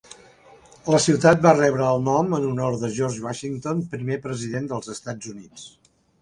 [0.93, 5.31] La ciutat va rebre el nom en honor de George Washington, primer president dels Estats
[5.35, 5.69] Units.